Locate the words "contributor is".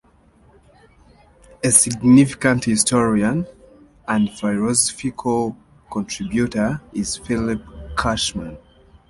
5.91-7.17